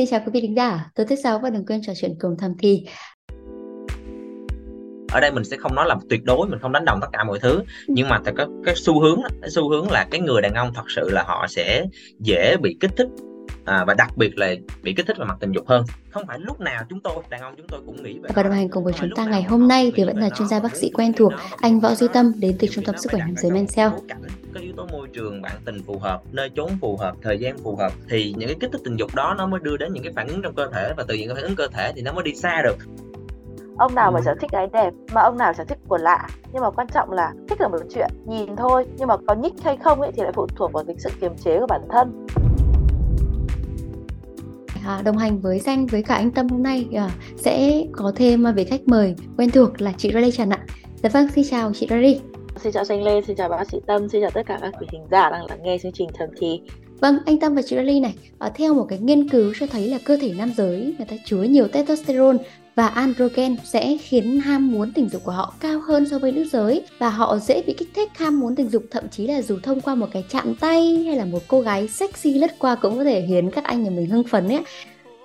[0.00, 2.36] Xin chào quý vị khán giả, tôi thứ sáu và đừng quên trò chuyện cùng
[2.38, 2.84] thầm thì.
[5.12, 7.24] Ở đây mình sẽ không nói là tuyệt đối, mình không đánh đồng tất cả
[7.24, 8.34] mọi thứ, nhưng mà cái
[8.64, 11.46] cái xu hướng cái xu hướng là cái người đàn ông thật sự là họ
[11.48, 11.86] sẽ
[12.18, 13.08] dễ bị kích thích
[13.64, 15.84] à, và đặc biệt là bị kích thích về mặt tình dục hơn.
[16.10, 18.52] Không phải lúc nào chúng tôi đàn ông chúng tôi cũng nghĩ về và đồng
[18.52, 20.90] hành cùng với chúng ta ngày hôm nay thì vẫn là chuyên gia bác sĩ
[20.94, 23.88] quen thuộc anh võ duy tâm đến từ trung tâm sức khỏe nam giới Mencel
[24.54, 27.58] có yếu tố môi trường bạn tình phù hợp nơi chốn phù hợp thời gian
[27.58, 30.02] phù hợp thì những cái kích thích tình dục đó nó mới đưa đến những
[30.02, 32.02] cái phản ứng trong cơ thể và từ những cái phản ứng cơ thể thì
[32.02, 32.76] nó mới đi xa được
[33.78, 36.62] ông nào mà sở thích gái đẹp mà ông nào sở thích quần lạ nhưng
[36.62, 39.76] mà quan trọng là thích là một chuyện nhìn thôi nhưng mà có nhích hay
[39.76, 42.26] không ấy thì lại phụ thuộc vào cái sự kiềm chế của bản thân
[44.86, 48.44] à, đồng hành với danh với cả anh Tâm hôm nay à, sẽ có thêm
[48.54, 50.64] vị khách mời quen thuộc là chị Rally Trần ạ.
[51.02, 52.20] Dạ vâng, xin chào chị Rally.
[52.62, 54.86] Xin chào xanh Lê, xin chào bác sĩ Tâm, xin chào tất cả các quý
[54.90, 56.60] thính giả đang lắng nghe chương trình Thầm Thì.
[57.00, 59.88] Vâng, anh Tâm và chị Rally này, à, theo một cái nghiên cứu cho thấy
[59.88, 62.38] là cơ thể nam giới người ta chứa nhiều testosterone
[62.74, 66.44] và androgen sẽ khiến ham muốn tình dục của họ cao hơn so với nữ
[66.44, 69.58] giới và họ dễ bị kích thích ham muốn tình dục thậm chí là dù
[69.62, 72.98] thông qua một cái chạm tay hay là một cô gái sexy lướt qua cũng
[72.98, 74.64] có thể khiến các anh nhà mình hưng phấn ấy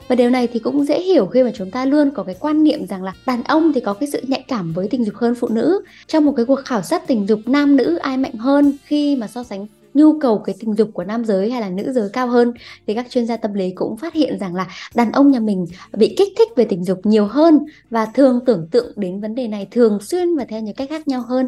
[0.07, 2.63] và điều này thì cũng dễ hiểu khi mà chúng ta luôn có cái quan
[2.63, 5.35] niệm rằng là đàn ông thì có cái sự nhạy cảm với tình dục hơn
[5.35, 5.81] phụ nữ.
[6.07, 9.27] Trong một cái cuộc khảo sát tình dục nam nữ ai mạnh hơn khi mà
[9.27, 12.27] so sánh nhu cầu cái tình dục của nam giới hay là nữ giới cao
[12.27, 12.53] hơn,
[12.87, 15.65] thì các chuyên gia tâm lý cũng phát hiện rằng là đàn ông nhà mình
[15.97, 19.47] bị kích thích về tình dục nhiều hơn và thường tưởng tượng đến vấn đề
[19.47, 21.47] này thường xuyên và theo những cách khác nhau hơn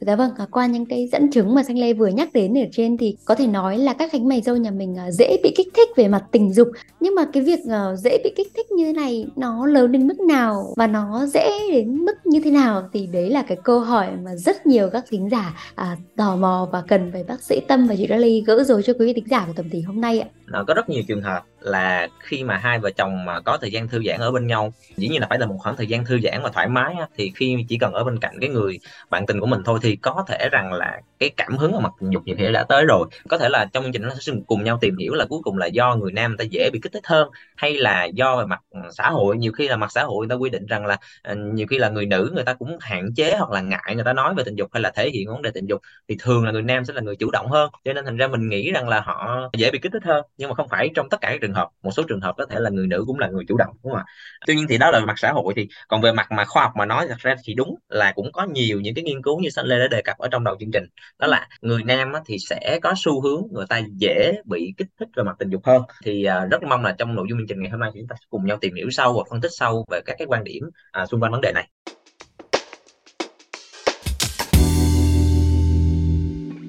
[0.00, 2.66] Dạ vâng, à, qua những cái dẫn chứng mà Xanh Lê vừa nhắc đến ở
[2.72, 5.54] trên thì có thể nói là các cánh mày dâu nhà mình à, dễ bị
[5.56, 6.68] kích thích về mặt tình dục.
[7.00, 10.06] Nhưng mà cái việc à, dễ bị kích thích như thế này nó lớn đến
[10.08, 13.80] mức nào và nó dễ đến mức như thế nào thì đấy là cái câu
[13.80, 17.60] hỏi mà rất nhiều các thính giả à, tò mò và cần phải bác sĩ
[17.68, 20.00] Tâm và chị Dolly gỡ rối cho quý vị thính giả của tầm tỷ hôm
[20.00, 20.28] nay ạ.
[20.46, 23.70] Nó có rất nhiều trường hợp là khi mà hai vợ chồng mà có thời
[23.70, 26.04] gian thư giãn ở bên nhau dĩ nhiên là phải là một khoảng thời gian
[26.04, 28.78] thư giãn và thoải mái thì khi chỉ cần ở bên cạnh cái người
[29.10, 31.80] bạn tình của mình thôi thì thì có thể rằng là cái cảm hứng ở
[31.80, 33.06] mặt tình dục nhiều khi đã tới rồi.
[33.28, 35.58] Có thể là trong chương trình nó sẽ cùng nhau tìm hiểu là cuối cùng
[35.58, 38.44] là do người nam người ta dễ bị kích thích hơn, hay là do về
[38.46, 39.36] mặt ừ, xã hội.
[39.36, 41.78] Nhiều khi là mặt xã hội người ta quy định rằng là ờ, nhiều khi
[41.78, 44.44] là người nữ người ta cũng hạn chế hoặc là ngại người ta nói về
[44.44, 46.84] tình dục hay là thể hiện vấn đề tình dục, thì thường là người nam
[46.84, 47.70] sẽ là người chủ động hơn.
[47.84, 50.48] Cho nên thành ra mình nghĩ rằng là họ dễ bị kích thích hơn, nhưng
[50.48, 51.68] mà không phải trong tất cả các trường hợp.
[51.82, 53.92] Một số trường hợp có thể là người nữ cũng là người chủ động, đúng
[53.92, 54.04] không ạ?
[54.46, 56.72] Tuy nhiên thì đó là mặt xã hội thì còn về mặt mà khoa học
[56.76, 59.48] mà nói, thật ra thì đúng là cũng có nhiều những cái nghiên cứu như
[59.50, 60.84] San Lê đã đề cập ở trong đầu chương trình.
[61.18, 65.08] Đó là người nam thì sẽ có xu hướng người ta dễ bị kích thích
[65.16, 65.82] về mặt tình dục hơn.
[66.04, 68.16] Thì à, rất mong là trong nội dung chương trình ngày hôm nay chúng ta
[68.20, 70.62] sẽ cùng nhau tìm hiểu sâu và phân tích sâu về các cái quan điểm
[70.92, 71.68] à, xung quanh vấn đề này.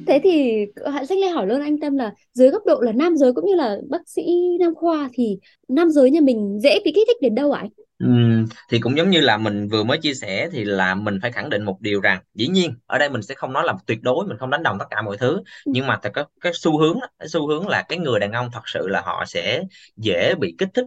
[0.07, 0.66] Thế thì
[1.09, 3.56] sách lê hỏi luôn anh tâm là dưới góc độ là nam giới cũng như
[3.56, 4.22] là bác sĩ
[4.59, 5.38] nam khoa thì
[5.68, 8.97] nam giới nhà mình dễ bị kích thích đến đâu ạ anh Ừm, thì cũng
[8.97, 11.77] giống như là mình vừa mới chia sẻ thì là mình phải khẳng định một
[11.81, 14.49] điều rằng dĩ nhiên ở đây mình sẽ không nói là tuyệt đối mình không
[14.49, 17.67] đánh đồng tất cả mọi thứ nhưng mà cái cái xu hướng cái xu hướng
[17.67, 19.63] là cái người đàn ông thật sự là họ sẽ
[19.97, 20.85] dễ bị kích thích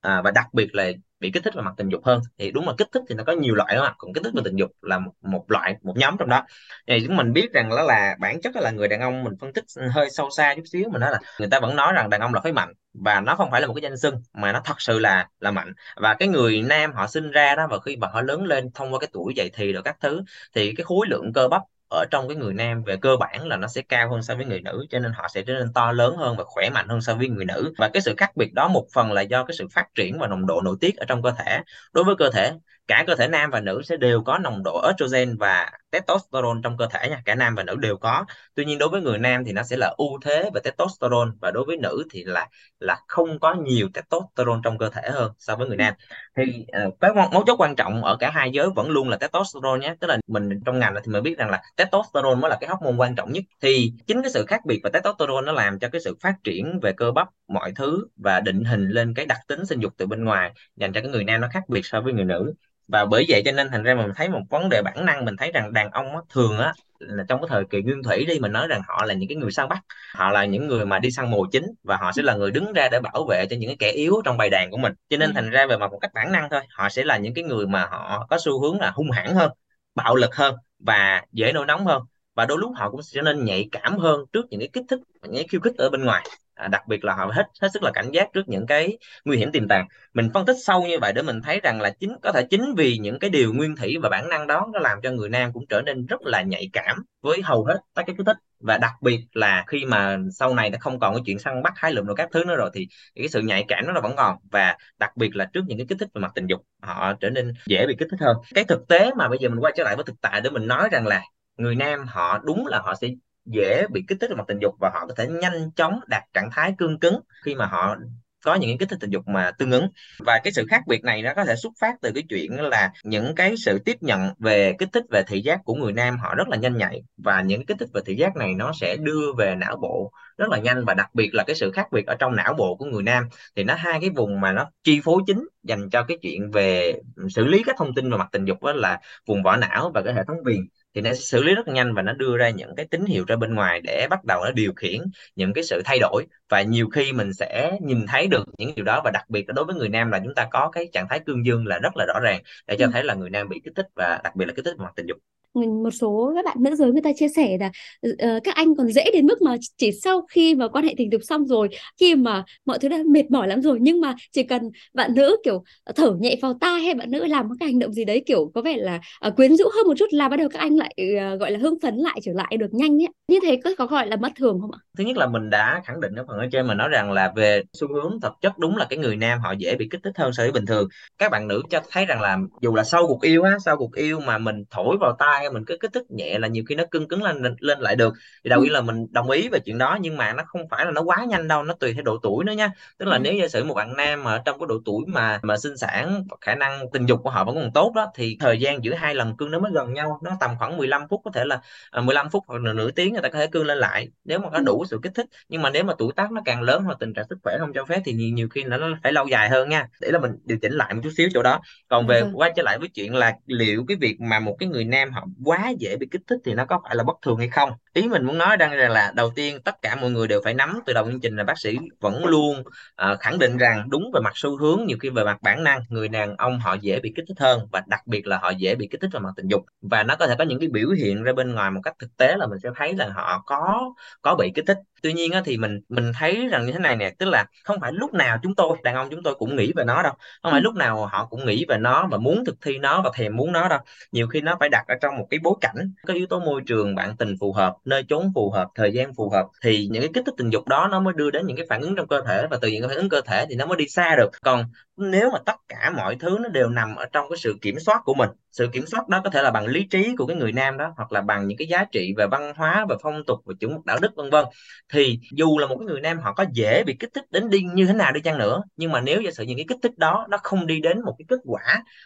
[0.00, 0.90] à, và đặc biệt là
[1.20, 2.20] bị kích thích về mặt tình dục hơn.
[2.38, 4.32] Thì đúng là kích thích thì nó có nhiều loại đó mà còn kích thích
[4.36, 6.44] về tình dục là một, một loại một nhóm trong đó.
[6.86, 9.52] Thì chúng mình biết rằng đó là bản chất là người đàn ông mình phân
[9.52, 10.88] tích hơi sâu xa chút xíu.
[10.92, 13.34] Mình nói là người ta vẫn nói rằng đàn ông là phái mạnh và nó
[13.36, 15.72] không phải là một cái danh xưng mà nó thật sự là là mạnh.
[15.96, 18.92] Và cái người nam họ sinh ra đó và khi mà họ lớn lên thông
[18.92, 20.22] qua cái tuổi dậy thì rồi các thứ
[20.54, 23.56] thì cái khối lượng cơ bắp ở trong cái người nam về cơ bản là
[23.56, 25.92] nó sẽ cao hơn so với người nữ, cho nên họ sẽ trở nên to
[25.92, 27.72] lớn hơn và khỏe mạnh hơn so với người nữ.
[27.78, 30.26] Và cái sự khác biệt đó một phần là do cái sự phát triển và
[30.28, 31.60] nồng độ nội tiết ở trong cơ thể.
[31.92, 32.52] Đối với cơ thể
[32.88, 36.76] cả cơ thể nam và nữ sẽ đều có nồng độ estrogen và testosterone trong
[36.76, 37.22] cơ thể nha.
[37.24, 38.24] Cả nam và nữ đều có.
[38.54, 41.50] Tuy nhiên đối với người nam thì nó sẽ là ưu thế về testosterone và
[41.50, 42.48] đối với nữ thì là
[42.80, 45.94] là không có nhiều testosterone trong cơ thể hơn so với người nam.
[46.36, 49.80] Thì uh, cái mấu chốt quan trọng ở cả hai giới vẫn luôn là testosterone
[49.80, 49.94] nhé.
[50.00, 52.96] Tức là mình trong ngành thì mình biết rằng là testosterone mới là cái hormone
[52.96, 53.44] quan trọng nhất.
[53.60, 56.80] Thì chính cái sự khác biệt về testosterone nó làm cho cái sự phát triển
[56.82, 60.06] về cơ bắp mọi thứ và định hình lên cái đặc tính sinh dục từ
[60.06, 62.54] bên ngoài dành cho cái người nam nó khác biệt so với người nữ
[62.88, 65.36] và bởi vậy cho nên thành ra mình thấy một vấn đề bản năng mình
[65.36, 68.38] thấy rằng đàn ông á, thường á là trong cái thời kỳ nguyên thủy đi
[68.38, 69.78] mình nói rằng họ là những cái người săn bắt.
[70.14, 72.72] Họ là những người mà đi săn mồi chính và họ sẽ là người đứng
[72.72, 74.92] ra để bảo vệ cho những cái kẻ yếu trong bầy đàn của mình.
[75.08, 75.32] Cho nên ừ.
[75.34, 77.66] thành ra về mặt một cách bản năng thôi họ sẽ là những cái người
[77.66, 79.50] mà họ có xu hướng là hung hãn hơn
[79.94, 82.02] bạo lực hơn và dễ nổi nóng hơn.
[82.34, 84.84] Và đôi lúc họ cũng sẽ trở nên nhạy cảm hơn trước những cái kích
[84.88, 86.24] thích những cái khiêu khích ở bên ngoài
[86.56, 89.36] à, đặc biệt là họ hết hết sức là cảnh giác trước những cái nguy
[89.36, 89.88] hiểm tiềm tàng.
[90.14, 92.74] Mình phân tích sâu như vậy để mình thấy rằng là chính có thể chính
[92.76, 95.52] vì những cái điều nguyên thủy và bản năng đó nó làm cho người nam
[95.52, 98.36] cũng trở nên rất là nhạy cảm với hầu hết các cái kích thích.
[98.60, 101.72] Và đặc biệt là khi mà sau này nó không còn cái chuyện săn bắt
[101.76, 104.16] hái lượm rồi các thứ nữa rồi thì cái sự nhạy cảm nó là vẫn
[104.16, 104.36] còn.
[104.50, 107.30] Và đặc biệt là trước những cái kích thích về mặt tình dục họ trở
[107.30, 108.36] nên dễ bị kích thích hơn.
[108.54, 110.66] Cái thực tế mà bây giờ mình quay trở lại với thực tại để mình
[110.66, 111.22] nói rằng là
[111.56, 113.08] người nam họ đúng là họ sẽ
[113.46, 116.22] dễ bị kích thích về mặt tình dục và họ có thể nhanh chóng đạt
[116.34, 117.96] trạng thái cương cứng khi mà họ
[118.44, 119.88] có những cái kích thích tình dục mà tương ứng.
[120.18, 122.92] Và cái sự khác biệt này nó có thể xuất phát từ cái chuyện là
[123.04, 126.34] những cái sự tiếp nhận về kích thích về thị giác của người nam họ
[126.34, 127.02] rất là nhanh nhạy.
[127.16, 130.48] Và những kích thích về thị giác này nó sẽ đưa về não bộ rất
[130.48, 130.84] là nhanh.
[130.84, 133.28] Và đặc biệt là cái sự khác biệt ở trong não bộ của người nam
[133.56, 136.94] thì nó hai cái vùng mà nó chi phối chính dành cho cái chuyện về
[137.30, 140.02] xử lý các thông tin về mặt tình dục đó là vùng vỏ não và
[140.04, 140.66] cái hệ thống viền
[140.96, 143.36] thì nó xử lý rất nhanh và nó đưa ra những cái tín hiệu ra
[143.36, 145.00] bên ngoài để bắt đầu nó điều khiển
[145.36, 148.84] những cái sự thay đổi và nhiều khi mình sẽ nhìn thấy được những điều
[148.84, 151.08] đó và đặc biệt là đối với người nam là chúng ta có cái trạng
[151.10, 152.90] thái cương dương là rất là rõ ràng để cho ừ.
[152.92, 155.06] thấy là người nam bị kích thích và đặc biệt là kích thích mặt tình
[155.06, 155.18] dục
[155.56, 157.70] một số các bạn nữ giới người ta chia sẻ là
[158.08, 161.12] uh, các anh còn dễ đến mức mà chỉ sau khi mà quan hệ tình
[161.12, 161.68] dục xong rồi
[162.00, 164.62] khi mà mọi thứ đã mệt mỏi lắm rồi nhưng mà chỉ cần
[164.94, 167.92] bạn nữ kiểu ờ, thở nhẹ vào tai hay bạn nữ làm cái hành động
[167.92, 170.48] gì đấy kiểu có vẻ là uh, quyến rũ hơn một chút là bắt đầu
[170.48, 170.94] các anh lại
[171.34, 173.86] uh, gọi là hưng phấn lại trở lại được nhanh ấy như thế có, có
[173.86, 174.78] gọi là bất thường không ạ?
[174.98, 177.32] Thứ nhất là mình đã khẳng định ở phần ở trên mà nói rằng là
[177.36, 180.16] về xu hướng thực chất đúng là cái người nam họ dễ bị kích thích
[180.16, 180.88] hơn so với bình thường.
[181.18, 183.94] Các bạn nữ cho thấy rằng là dù là sau cuộc yêu á sau cuộc
[183.94, 186.84] yêu mà mình thổi vào tai mình cứ kích thích nhẹ là nhiều khi nó
[186.90, 188.14] cưng cứng lên lên lại được.
[188.44, 188.64] Thì đầu ừ.
[188.64, 191.02] tiên là mình đồng ý về chuyện đó nhưng mà nó không phải là nó
[191.02, 192.70] quá nhanh đâu nó tùy theo độ tuổi nữa nha.
[192.98, 193.20] Tức là ừ.
[193.20, 196.24] nếu giả sử một bạn nam mà trong cái độ tuổi mà mà sinh sản
[196.40, 199.14] khả năng tình dục của họ vẫn còn tốt đó thì thời gian giữa hai
[199.14, 200.20] lần cưng nó mới gần nhau.
[200.22, 201.60] Nó tầm khoảng 15 phút có thể là
[202.02, 204.38] 15 à, phút hoặc là nửa tiếng người ta có thể cưng lên lại nếu
[204.38, 204.62] mà có ừ.
[204.66, 205.26] đủ sự kích thích.
[205.48, 207.72] Nhưng mà nếu mà tuổi tác nó càng lớn hoặc tình trạng sức khỏe không
[207.74, 209.88] cho phép thì nhiều, nhiều khi nó phải lâu dài hơn nha.
[210.00, 211.60] Để là mình điều chỉnh lại một chút xíu chỗ đó.
[211.88, 214.84] Còn về quay trở lại với chuyện là liệu cái việc mà một cái người
[214.84, 217.48] nam họ quá dễ bị kích thích thì nó có phải là bất thường hay
[217.48, 217.70] không?
[217.92, 220.80] Ý mình muốn nói rằng là đầu tiên tất cả mọi người đều phải nắm
[220.86, 224.20] từ đầu chương trình là bác sĩ vẫn luôn uh, khẳng định rằng đúng về
[224.20, 227.12] mặt xu hướng nhiều khi về mặt bản năng người đàn ông họ dễ bị
[227.16, 229.48] kích thích hơn và đặc biệt là họ dễ bị kích thích về mặt tình
[229.48, 229.64] dục.
[229.80, 232.16] Và nó có thể có những cái biểu hiện ra bên ngoài một cách thực
[232.16, 233.80] tế là mình sẽ thấy là họ có
[234.22, 236.96] có bị kích thích tuy nhiên á, thì mình mình thấy rằng như thế này
[236.96, 239.72] nè tức là không phải lúc nào chúng tôi đàn ông chúng tôi cũng nghĩ
[239.76, 240.12] về nó đâu.
[240.42, 240.64] Không phải ừ.
[240.64, 243.52] lúc nào họ cũng nghĩ về nó và muốn thực thi nó và thèm muốn
[243.52, 243.78] nó đâu.
[244.12, 245.76] Nhiều khi nó phải đặt ở trong một cái bối cảnh
[246.06, 249.14] có yếu tố môi trường bạn tình phù hợp nơi chốn phù hợp thời gian
[249.14, 251.56] phù hợp thì những cái kích thích tình dục đó nó mới đưa đến những
[251.56, 253.54] cái phản ứng trong cơ thể và từ những cái phản ứng cơ thể thì
[253.54, 254.30] nó mới đi xa được.
[254.42, 254.64] Còn
[254.96, 258.00] nếu mà tất cả mọi thứ nó đều nằm ở trong cái sự kiểm soát
[258.04, 260.52] của mình sự kiểm soát đó có thể là bằng lý trí của cái người
[260.52, 263.38] nam đó, hoặc là bằng những cái giá trị về văn hóa và phong tục
[263.44, 264.44] và chuẩn mực đạo đức, vân vân.
[264.92, 267.60] Thì dù là một cái người nam, họ có dễ bị kích thích đến đi
[267.74, 269.98] như thế nào đi chăng nữa, nhưng mà nếu giả sử những cái kích thích
[269.98, 271.62] đó nó không đi đến một cái kết quả,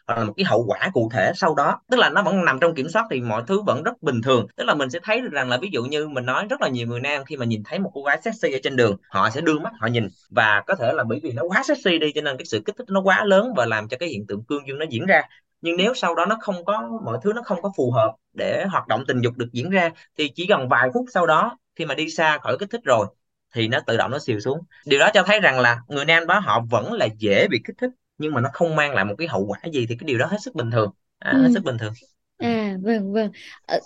[0.06, 2.58] hoặc là một cái hậu quả cụ thể sau đó, tức là nó vẫn nằm
[2.60, 4.46] trong kiểm soát thì mọi thứ vẫn rất bình thường.
[4.56, 6.68] Tức là mình sẽ thấy được rằng là ví dụ như mình nói rất là
[6.68, 9.30] nhiều người nam khi mà nhìn thấy một cô gái sexy ở trên đường, họ
[9.30, 10.08] sẽ đưa mắt, họ nhìn.
[10.30, 12.76] Và có thể là bởi vì nó quá sexy đi, cho nên cái sự kích
[12.78, 15.22] thích nó quá lớn và làm cho cái hiện tượng cương dương nó diễn ra
[15.60, 18.64] nhưng nếu sau đó nó không có mọi thứ nó không có phù hợp để
[18.70, 21.84] hoạt động tình dục được diễn ra thì chỉ cần vài phút sau đó khi
[21.86, 23.06] mà đi xa khỏi kích thích rồi
[23.54, 24.58] thì nó tự động nó xìu xuống.
[24.86, 27.76] Điều đó cho thấy rằng là người nam đó họ vẫn là dễ bị kích
[27.78, 30.18] thích nhưng mà nó không mang lại một cái hậu quả gì thì cái điều
[30.18, 30.90] đó hết sức bình thường.
[31.18, 31.38] À, ừ.
[31.42, 31.92] hết sức bình thường.
[32.38, 33.30] À vâng vâng.
[33.66, 33.78] À,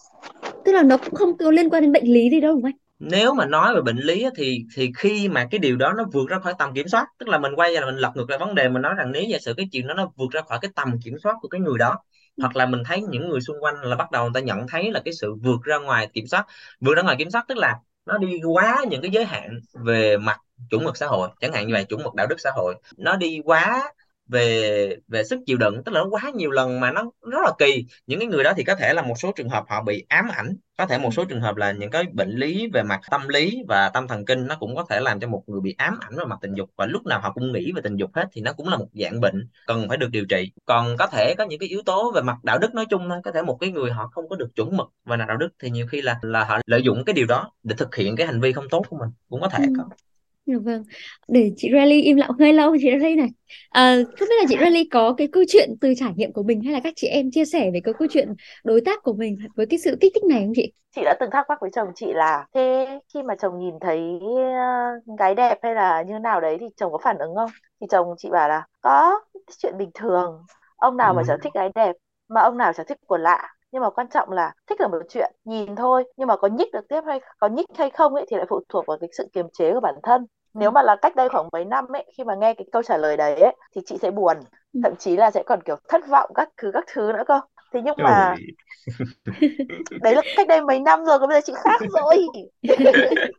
[0.64, 2.70] tức là nó cũng không có liên quan đến bệnh lý gì đâu đúng không
[2.70, 6.04] anh nếu mà nói về bệnh lý thì thì khi mà cái điều đó nó
[6.12, 8.38] vượt ra khỏi tầm kiểm soát tức là mình quay ra mình lật ngược lại
[8.38, 10.58] vấn đề mình nói rằng nếu giả sử cái chuyện đó nó vượt ra khỏi
[10.62, 11.96] cái tầm kiểm soát của cái người đó
[12.36, 12.40] ừ.
[12.42, 14.90] hoặc là mình thấy những người xung quanh là bắt đầu người ta nhận thấy
[14.92, 16.46] là cái sự vượt ra ngoài kiểm soát
[16.80, 17.74] vượt ra ngoài kiểm soát tức là
[18.06, 21.66] nó đi quá những cái giới hạn về mặt chuẩn mực xã hội chẳng hạn
[21.66, 23.92] như vậy chuẩn mực đạo đức xã hội nó đi quá
[24.28, 27.52] về về sức chịu đựng tức là nó quá nhiều lần mà nó rất là
[27.58, 27.86] kỳ.
[28.06, 30.28] Những cái người đó thì có thể là một số trường hợp họ bị ám
[30.28, 33.28] ảnh có thể một số trường hợp là những cái bệnh lý về mặt tâm
[33.28, 35.98] lý và tâm thần kinh nó cũng có thể làm cho một người bị ám
[36.00, 38.28] ảnh về mặt tình dục và lúc nào họ cũng nghĩ về tình dục hết
[38.32, 40.50] thì nó cũng là một dạng bệnh cần phải được điều trị.
[40.64, 43.18] Còn có thể có những cái yếu tố về mặt đạo đức nói chung thôi
[43.24, 45.70] có thể một cái người họ không có được chuẩn mực và đạo đức thì
[45.70, 48.40] nhiều khi là là họ lợi dụng cái điều đó để thực hiện cái hành
[48.40, 49.72] vi không tốt của mình cũng có thể ừ.
[49.78, 49.84] có
[50.46, 50.82] Dạ vâng.
[51.28, 53.28] Để chị Rally im lặng hơi lâu chị Rally này.
[53.70, 56.62] À, không biết là chị Rally có cái câu chuyện từ trải nghiệm của mình
[56.62, 58.28] hay là các chị em chia sẻ về cái câu chuyện
[58.64, 60.72] đối tác của mình với cái sự kích thích này không chị?
[60.96, 64.20] Chị đã từng thắc mắc với chồng chị là thế khi mà chồng nhìn thấy
[64.22, 67.50] uh, gái đẹp hay là như nào đấy thì chồng có phản ứng không?
[67.80, 69.20] Thì chồng chị bảo là có
[69.58, 70.42] chuyện bình thường.
[70.76, 71.92] Ông nào mà chẳng thích gái đẹp
[72.28, 74.98] mà ông nào chẳng thích quần lạ nhưng mà quan trọng là thích là một
[75.08, 76.04] chuyện nhìn thôi.
[76.16, 78.60] Nhưng mà có nhích được tiếp hay có nhích hay không ấy thì lại phụ
[78.68, 80.26] thuộc vào cái sự kiềm chế của bản thân.
[80.54, 82.96] Nếu mà là cách đây khoảng mấy năm ấy khi mà nghe cái câu trả
[82.96, 84.36] lời đấy ấy, thì chị sẽ buồn.
[84.72, 84.80] Ừ.
[84.82, 87.40] thậm chí là sẽ còn kiểu thất vọng các thứ các thứ nữa cơ.
[87.72, 88.36] Thế nhưng mà
[90.00, 92.18] đấy là cách đây mấy năm rồi còn bây giờ chị khác rồi.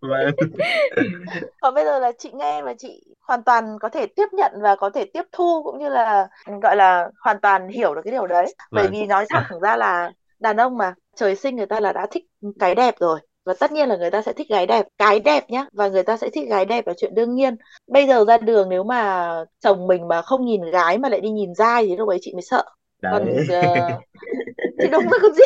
[0.02, 0.34] Vâng.
[1.60, 4.76] Còn bây giờ là chị nghe và chị hoàn toàn có thể tiếp nhận và
[4.76, 6.28] có thể tiếp thu cũng như là
[6.62, 8.56] gọi là hoàn toàn hiểu được cái điều đấy.
[8.74, 8.92] Bởi Vâng.
[8.92, 12.24] vì nói thẳng ra là đàn ông mà trời sinh người ta là đã thích
[12.60, 15.50] cái đẹp rồi và tất nhiên là người ta sẽ thích gái đẹp cái đẹp
[15.50, 17.56] nhá và người ta sẽ thích gái đẹp là chuyện đương nhiên.
[17.88, 21.30] Bây giờ ra đường nếu mà chồng mình mà không nhìn gái mà lại đi
[21.30, 22.64] nhìn dai thì lúc ấy chị mới sợ.
[23.08, 23.46] Còn đấy.
[23.48, 24.02] ờ,
[24.82, 25.44] thì đúng rồi còn gì?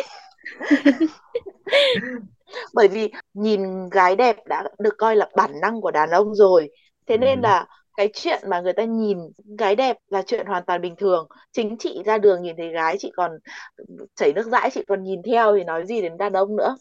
[2.74, 6.70] Bởi vì nhìn gái đẹp đã được coi là bản năng của đàn ông rồi.
[7.06, 7.42] Thế nên Ừ.
[7.42, 7.66] là
[8.00, 9.18] cái chuyện mà người ta nhìn
[9.58, 11.28] gái đẹp là chuyện hoàn toàn bình thường.
[11.52, 13.32] Chính chị ra đường nhìn thấy gái chị còn
[14.16, 16.76] chảy nước dãi chị còn nhìn theo thì nói gì đến đàn ông nữa.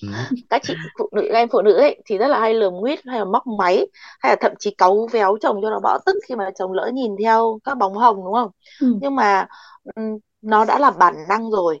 [0.00, 0.08] Ừ.
[0.50, 3.18] các chị phụ nữ em phụ nữ ấy thì rất là hay lườm nguyết hay
[3.18, 3.86] là móc máy
[4.20, 6.90] hay là thậm chí cáu véo chồng cho nó bõ tức khi mà chồng lỡ
[6.94, 8.50] nhìn theo các bóng hồng đúng không?
[8.78, 9.00] Ừ.
[9.00, 9.46] nhưng mà
[9.96, 11.80] ừm, nó đã là bản năng rồi.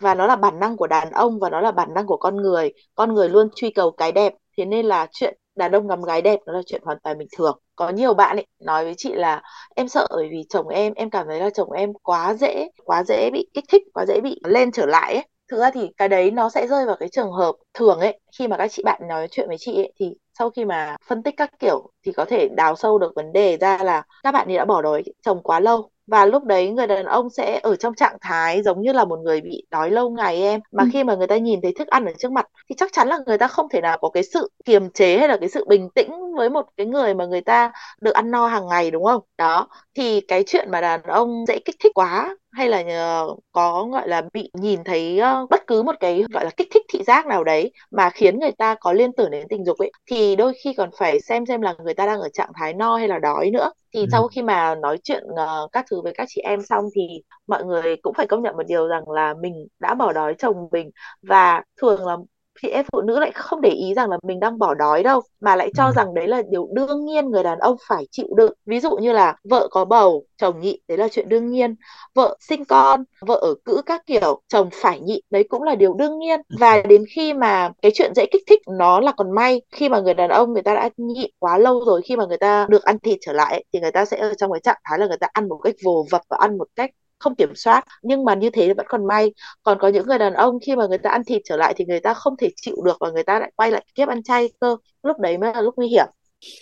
[0.00, 2.36] Và nó là bản năng của đàn ông và nó là bản năng của con
[2.36, 2.72] người.
[2.94, 4.34] Con người luôn truy cầu cái đẹp.
[4.58, 7.28] Thế nên là chuyện đàn ông ngắm gái đẹp nó là chuyện hoàn toàn bình
[7.36, 7.58] thường.
[7.76, 9.42] Có nhiều bạn ấy nói với chị là,
[9.76, 13.04] em sợ bởi vì chồng em em cảm thấy là chồng em quá dễ quá
[13.04, 15.24] dễ bị kích thích, quá dễ bị lên trở lại ấy.
[15.50, 18.20] Thực ra thì cái đấy nó sẽ rơi vào cái trường hợp thường ấy.
[18.38, 21.22] Khi mà các chị bạn nói chuyện với chị ấy thì sau khi mà phân
[21.22, 24.48] tích các kiểu thì có thể đào sâu được vấn đề ra là các bạn
[24.48, 27.76] ấy đã bỏ đói chồng quá lâu và lúc đấy người đàn ông sẽ ở
[27.76, 30.60] trong trạng thái giống như là một người bị đói lâu ngày em.
[30.72, 30.86] Mà Ừ.
[30.86, 33.18] khi mà người ta nhìn thấy thức ăn ở trước mặt thì chắc chắn là
[33.26, 35.88] người ta không thể nào có cái sự kiềm chế hay là cái sự bình
[35.94, 39.22] tĩnh với một cái người mà người ta được ăn no hàng ngày đúng không?
[39.38, 43.84] Đó thì cái chuyện mà đàn ông dễ kích thích quá hay là nhờ có
[43.92, 47.02] gọi là bị nhìn thấy ờ, bất cứ một cái gọi là kích thích thị
[47.06, 50.36] giác nào đấy mà khiến người ta có liên tưởng đến tình dục ấy thì
[50.36, 53.08] đôi khi còn phải xem xem là người ta đang ở trạng thái no hay
[53.08, 54.08] là đói nữa thì Ừ.
[54.10, 57.02] sau khi mà nói chuyện ờ, các thứ với các chị em xong thì
[57.46, 60.56] mọi người cũng phải công nhận một điều rằng là mình đã bỏ đói chồng
[60.72, 60.90] mình
[61.22, 62.16] và thường là
[62.62, 65.20] chị em phụ nữ lại không để ý rằng là mình đang bỏ đói đâu
[65.40, 65.92] mà lại cho Ừ.
[65.92, 68.52] rằng đấy là điều đương nhiên người đàn ông phải chịu đựng.
[68.66, 71.74] Ví dụ như là vợ có bầu chồng nhịn đấy là chuyện đương nhiên.
[72.14, 75.94] Vợ sinh con vợ ở cữ các kiểu chồng phải nhịn đấy cũng là điều
[75.94, 76.40] đương nhiên.
[76.60, 80.00] Và đến khi mà cái chuyện dễ kích thích nó là còn may khi mà
[80.00, 82.82] người đàn ông người ta đã nhịn quá lâu rồi khi mà người ta được
[82.84, 85.06] ăn thịt trở lại ấy, thì người ta sẽ ở trong cái trạng thái là
[85.06, 86.90] người ta ăn một cách vồ vập và ăn một cách
[87.22, 89.32] không kiểm soát, nhưng mà như thế vẫn còn may.
[89.62, 91.84] Còn có những người đàn ông, khi mà người ta ăn thịt trở lại thì
[91.84, 94.48] người ta không thể chịu được và người ta lại quay lại kiếp ăn chay
[94.60, 94.76] cơ.
[95.02, 96.06] Lúc đấy mới là lúc nguy hiểm.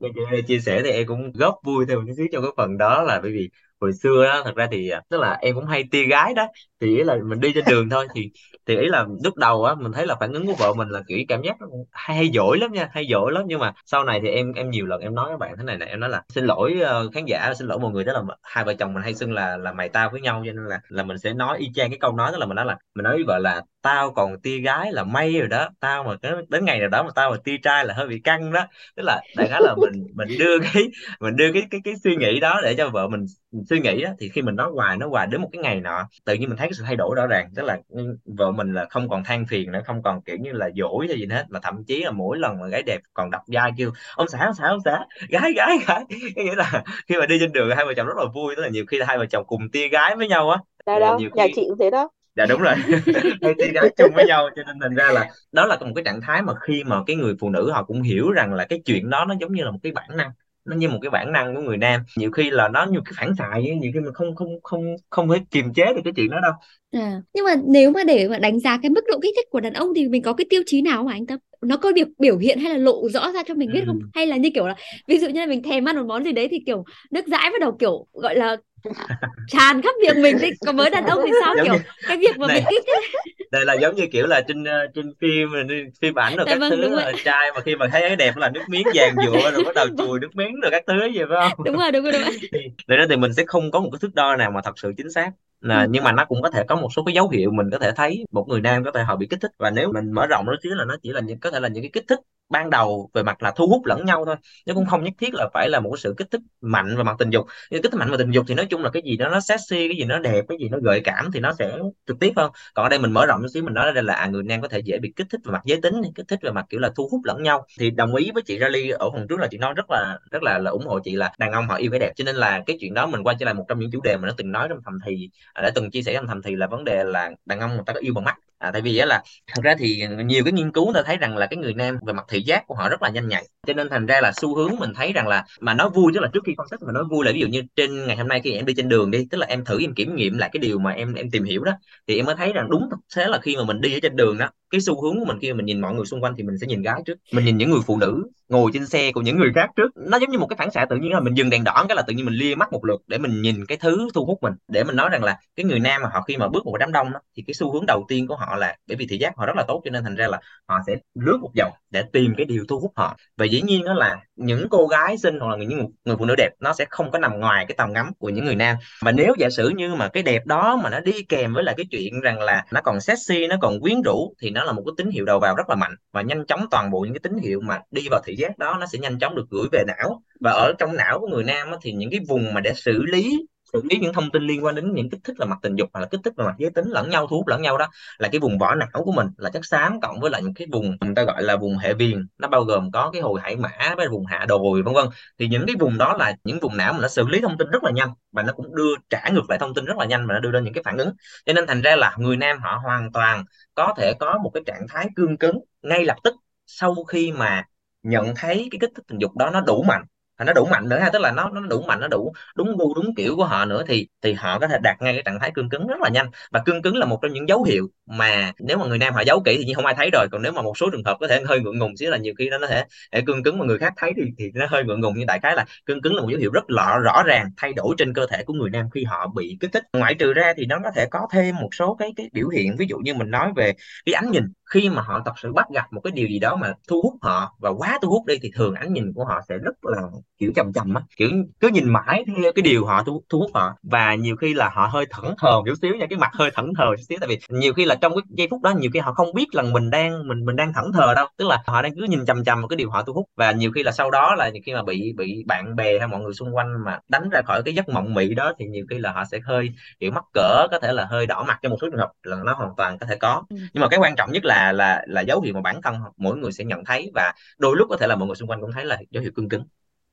[0.00, 2.42] Nghe chị Lê chia sẻ thì em cũng góp vui thêm một chút xíu trong
[2.42, 5.32] cái phần đó là bởi vì hồi xưa đó, thật ra thì à, tức là
[5.42, 6.46] em cũng hay tia gái đó
[6.80, 8.30] thì ý là mình đi trên đường thôi thì
[8.66, 11.02] thì ý là lúc đầu á mình thấy là phản ứng của vợ mình là
[11.08, 11.56] kiểu cảm giác
[11.92, 13.44] hay, hay dỗi lắm nha hay dỗi lắm.
[13.46, 15.76] Nhưng mà sau này thì em em nhiều lần em nói với bạn thế này
[15.76, 18.22] nè em nói là xin lỗi ờ, khán giả xin lỗi mọi người đó là
[18.42, 20.80] hai vợ chồng mình hay xưng là là mày tao với nhau cho nên là
[20.88, 23.04] là mình sẽ nói y chang cái câu nói đó là mình nói là mình
[23.04, 26.34] nói với vợ là tao còn tia gái là may rồi đó tao mà đến
[26.48, 28.66] đến ngày nào đó mà tao mà tia trai là hơi bị căng đó
[28.96, 30.82] tức là đại khái là mình mình đưa cái
[31.20, 33.24] mình đưa cái cái cái suy nghĩ đó để cho vợ mình
[33.70, 36.08] suy nghĩ đó thì khi mình nói hoài nói hoài đến một cái ngày nọ
[36.24, 37.78] tự nhiên mình thấy cái sự thay đổi rõ ràng tức là
[38.24, 41.18] vợ mình là không còn than phiền nữa không còn kiểu như là dỗi hay
[41.18, 43.90] gì hết mà thậm chí là mỗi lần mà gái đẹp còn đập vai kêu
[44.16, 46.04] ông xã ông xã ông xã gái gái gái.
[46.36, 48.62] Cái nghĩa là khi mà đi trên đường hai vợ chồng rất là vui tức
[48.62, 50.58] là nhiều khi là hai vợ chồng cùng tia gái với nhau á.
[50.86, 52.08] Dạ, đâu nhiều nhà khi chị cũng thế đó.
[52.36, 52.74] Dạ đúng rồi.
[53.42, 56.04] Hay tia gái chung với nhau cho nên thành ra là đó là một cái
[56.04, 58.82] trạng thái mà khi mà cái người phụ nữ họ cũng hiểu rằng là cái
[58.84, 60.30] chuyện đó nó giống như là một cái bản năng
[60.66, 63.12] nó như một cái bản năng của người nam nhiều khi là nó như cái
[63.16, 66.30] phản xạ nhiều khi mình không không không không thể kiềm chế được cái chuyện
[66.30, 66.52] đó đâu
[66.92, 69.60] À, nhưng mà nếu mà để mà đánh giá cái mức độ kích thích của
[69.60, 71.38] đàn ông thì mình có cái tiêu chí nào mà anh Tâm?
[71.62, 73.98] Nó có biểu biểu hiện hay là lộ rõ ra cho mình biết không?
[73.98, 74.06] Ừ.
[74.14, 74.76] Hay là như kiểu là
[75.08, 77.50] ví dụ như là mình thèm ăn một món gì đấy thì kiểu nước dãi
[77.50, 78.56] bắt đầu kiểu gọi là
[79.46, 82.16] tràn khắp miệng mình thì còn với đàn ông thì sao giống kiểu như cái
[82.18, 83.04] việc mà này mình kích thích
[83.50, 86.50] đây là giống như kiểu là trên ờ, trên phim đi- phim ảnh rồi Dạ
[86.50, 87.04] các vâng thứ đúng rồi.
[87.04, 89.74] ờ, trai mà khi mà thấy cái đẹp là nước miếng vàng dụa rồi bắt
[89.74, 91.52] đầu chùi nước miếng rồi các thứ gì phải không?
[91.62, 92.30] Đúng rồi đúng rồi đúng rồi.
[92.52, 94.78] Thì để đó thì mình sẽ không có một cái thước đo nào mà thật
[94.78, 95.30] sự chính xác.
[95.60, 95.90] Là ừ.
[95.90, 97.92] nhưng mà nó cũng có thể có một số cái dấu hiệu mình có thể
[97.96, 99.50] thấy một người nam có thể họ bị kích thích.
[99.58, 101.68] Và nếu mình mở rộng nó chứ là nó chỉ là những có thể là
[101.68, 104.36] những cái kích thích ban đầu về mặt là thu hút lẫn nhau thôi
[104.66, 107.02] chứ cũng không nhất thiết là phải là một cái sự kích thích mạnh về
[107.02, 107.46] mặt tình dục.
[107.70, 109.40] Nhưng kích thích mạnh về tình dục thì nói chung là cái gì đó nó
[109.40, 112.32] sexy cái gì nó đẹp cái gì nó gợi cảm thì nó sẽ trực tiếp
[112.36, 112.50] hơn.
[112.74, 114.60] Còn ở đây mình mở rộng một xíu mình nói đây là à, người nam
[114.62, 116.80] có thể dễ bị kích thích về mặt giới tính kích thích về mặt kiểu
[116.80, 117.66] là thu hút lẫn nhau.
[117.78, 120.42] Thì đồng ý với chị Rally ở phần trước là chị nói rất là rất
[120.42, 122.12] là là ủng hộ chị là đàn ông họ yêu cái đẹp.
[122.16, 124.16] Cho nên là cái chuyện đó mình quay trở lại một trong những chủ đề
[124.16, 126.56] mà nó từng nói trong thầm thì à, đã từng chia sẻ trong thầm thì
[126.56, 128.98] là vấn đề là đàn ông người ta có yêu bằng mắt à, tại vì
[128.98, 129.22] á là
[129.54, 132.12] thật ra thì nhiều cái nghiên cứu ta thấy rằng là cái người nam về
[132.12, 133.44] mặt thị giác của họ rất là nhanh nhạy.
[133.66, 136.20] Cho nên thành ra là xu hướng mình thấy rằng là mà nói vui tức
[136.20, 138.28] là trước khi phân tích mà nói vui là ví dụ như trên ngày hôm
[138.28, 140.50] nay khi em đi trên đường đi tức là em thử em kiểm nghiệm lại
[140.52, 141.72] cái điều mà em em tìm hiểu đó
[142.08, 144.16] thì em mới thấy rằng đúng thực tế là khi mà mình đi ở trên
[144.16, 146.34] đường đó cái xu hướng của mình khi mà mình nhìn mọi người xung quanh
[146.36, 149.12] thì mình sẽ nhìn gái trước mình nhìn những người phụ nữ ngồi trên xe
[149.12, 149.90] của những người khác trước.
[149.94, 151.96] Nó giống như một cái phản xạ tự nhiên là mình dừng đèn đỏ cái
[151.96, 154.38] là tự nhiên mình lia mắt một lượt để mình nhìn cái thứ thu hút
[154.42, 156.76] mình để mình nói rằng là cái người nam mà họ khi mà bước vào
[156.78, 159.18] đám đông đó, thì cái xu hướng đầu tiên của họ là bởi vì thị
[159.18, 161.72] giác họ rất là tốt cho nên thành ra là họ sẽ lướt một vòng
[161.90, 163.16] để tìm cái điều thu hút họ.
[163.36, 166.34] Và dĩ nhiên đó là những cô gái xinh hoặc là những người, phụ nữ
[166.38, 168.76] đẹp nó sẽ không có nằm ngoài cái tầm ngắm của những người nam.
[169.02, 171.74] Mà nếu giả sử như mà cái đẹp đó mà nó đi kèm với lại
[171.78, 174.82] cái chuyện rằng là nó còn sexy nó còn quyến rũ thì nó là một
[174.86, 175.94] cái tín hiệu đầu vào rất là mạnh.
[176.12, 178.76] Và nhanh chóng toàn bộ những cái tín hiệu mà đi vào thị giác đó
[178.80, 180.22] nó sẽ nhanh chóng được gửi về não.
[180.40, 183.46] Và ở trong não của người nam thì những cái vùng mà để xử lý
[183.72, 185.90] xử lý những thông tin liên quan đến những kích thích là mặt tình dục
[185.92, 187.88] hoặc là kích thích về mặt giới tính lẫn nhau, thu hút lẫn nhau đó,
[188.18, 190.66] là cái vùng vỏ não của mình, là chất xám cộng với lại những cái
[190.72, 192.26] vùng người ta gọi là vùng hệ viền.
[192.38, 195.06] Nó bao gồm có cái hồi hải mã với vùng hạ đồi, vân vân.
[195.38, 197.70] Thì những cái vùng đó là những vùng não mà nó xử lý thông tin
[197.70, 200.26] rất là nhanh và nó cũng đưa trả ngược lại thông tin rất là nhanh
[200.26, 201.12] và nó đưa ra những cái phản ứng.
[201.46, 203.44] Cho nên thành ra là người nam họ hoàn toàn
[203.74, 206.34] có thể có một cái trạng thái cương cứng ngay lập tức
[206.66, 207.62] sau khi mà
[208.02, 210.04] nhận thấy cái kích thích tình dục đó nó đủ mạnh
[210.38, 212.76] và nó đủ mạnh nữa ha tức là nó nó đủ mạnh nó đủ đúng
[212.78, 215.38] gu đúng kiểu của họ nữa thì thì họ có thể đạt ngay cái trạng
[215.40, 216.30] thái cương cứng rất là nhanh.
[216.52, 219.20] Và cương cứng là một trong những dấu hiệu mà nếu mà người nam họ
[219.26, 220.26] giấu kỹ thì không ai thấy rồi.
[220.32, 222.34] Còn nếu mà một số trường hợp có thể hơi ngượng ngùng xíu là nhiều
[222.38, 224.84] khi nó có thể, để cương cứng mà người khác thấy thì thì nó hơi
[224.84, 225.14] ngượng ngùng.
[225.16, 227.72] Nhưng đại khái là cương cứng là một dấu hiệu rất rõ rõ ràng thay
[227.72, 229.82] đổi trên cơ thể của người nam khi họ bị kích thích.
[229.92, 232.76] Ngoại trừ ra thì nó có thể có thêm một số cái cái biểu hiện.
[232.78, 233.72] Ví dụ như mình nói về
[234.06, 236.56] cái ánh nhìn khi mà họ thật sự bắt gặp một cái điều gì đó
[236.56, 239.40] mà thu hút họ và quá thu hút đi thì thường ánh nhìn của họ
[239.48, 240.02] sẽ rất là
[240.38, 241.02] kiểu chầm chầm á.
[241.16, 241.28] Kiểu
[241.60, 243.74] cứ nhìn mãi theo cái điều họ thu, thu hút họ.
[243.82, 246.72] Và nhiều khi là họ hơi thẫn thờ chút xíu nha cái mặt hơi thẫn
[246.78, 247.18] thờ chút xíu.
[247.20, 249.46] Tại vì nhiều khi là trong cái giây phút đó nhiều khi họ không biết
[249.52, 251.26] là mình đang mình mình đang thẫn thờ đâu.
[251.36, 253.26] Tức là họ đang cứ nhìn chầm chầm vào cái điều họ thu hút.
[253.36, 256.20] Và nhiều khi là sau đó là khi mà bị bị bạn bè hay mọi
[256.20, 258.98] người xung quanh mà đánh ra khỏi cái giấc mộng mị đó thì nhiều khi
[258.98, 259.70] là họ sẽ hơi
[260.00, 262.36] kiểu mắc cỡ có thể là hơi đỏ mặt trong một số trường hợp là
[262.44, 263.42] nó hoàn toàn có thể có.
[263.48, 263.56] Ừ.
[263.72, 266.36] nhưng mà cái quan trọng nhất là là là dấu hiệu mà bản thân mỗi
[266.36, 268.72] người sẽ nhận thấy và đôi lúc có thể là mọi người xung quanh cũng
[268.72, 269.64] thấy là dấu hiệu cương cứng.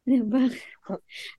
[0.06, 0.50] Dạ vâng.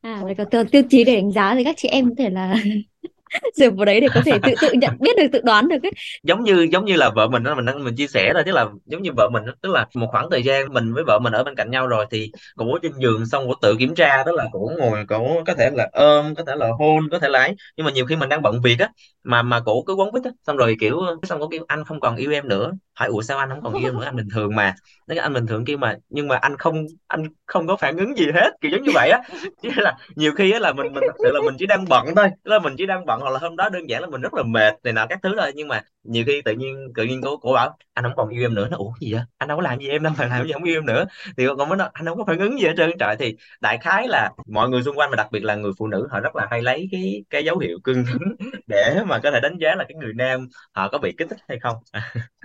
[0.00, 2.54] À vậy có tiêu chí để đánh giá thì các chị em có thể là
[3.54, 5.92] dựa vào đấy để có thể tự tự nhận biết được tự đoán được ấy.
[6.22, 8.52] Giống như giống như là vợ mình đó mình đang mình chia sẻ thôi tức
[8.52, 11.32] là giống như vợ mình tức là một khoảng thời gian mình với vợ mình
[11.32, 14.34] ở bên cạnh nhau rồi thì cổ trên giường xong cổ tự kiểm tra tức
[14.34, 17.38] là cổ ngồi cổ có thể là ôm có thể là hôn có thể là
[17.38, 17.54] ấy.
[17.76, 18.88] Nhưng mà nhiều khi mình đang bận việc á
[19.24, 20.30] mà mà cổ cứ quấn quýt á.
[20.46, 22.72] Xong rồi kiểu xong cổ kêu anh không còn yêu em nữa.
[22.94, 24.04] Hỏi ủa sao anh không còn yêu nữa?
[24.04, 24.74] Anh bình thường mà.
[25.06, 28.16] Nói anh bình thường kia mà nhưng mà anh không anh không có phản ứng
[28.18, 29.20] gì hết kiểu giống như vậy á.
[29.62, 32.06] Chứ là nhiều khi á là mình mình thật sự là mình chỉ đang bận
[32.16, 32.30] thôi.
[32.44, 34.42] Là mình chỉ đang bận hoặc là hôm đó đơn giản là mình rất là
[34.42, 35.52] mệt này nọ các thứ thôi.
[35.54, 38.44] Nhưng mà nhiều khi tự nhiên tự nhiên cô cô bảo anh không còn yêu
[38.44, 38.68] em nữa.
[38.70, 39.22] Nó ủa gì vậy?
[39.38, 41.04] Anh đâu có làm gì em đâu mà làm gì không yêu em nữa.
[41.36, 42.90] Thì con mới nói anh không có phản ứng gì hết trơn.
[42.98, 45.86] Trời thì đại khái là mọi người xung quanh và đặc biệt là người phụ
[45.86, 48.36] nữ họ rất là hay lấy cái cái dấu hiệu cưng cứng
[48.66, 51.38] để mà có thể đánh giá là cái người nam họ có bị kích thích
[51.48, 51.76] hay không.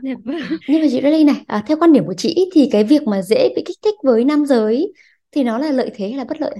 [0.03, 0.39] Dạ vâng.
[0.67, 3.21] nhưng mà chị Lily này à, theo quan điểm của chị thì cái việc mà
[3.21, 4.93] dễ bị kích thích với nam giới
[5.31, 6.55] thì nó là lợi thế hay là bất lợi